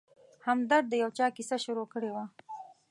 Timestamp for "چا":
1.17-1.25